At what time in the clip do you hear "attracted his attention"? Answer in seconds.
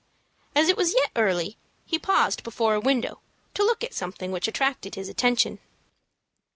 4.47-5.59